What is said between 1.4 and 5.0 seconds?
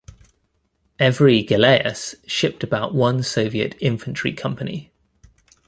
galeas shipped about one Soviet infantry company.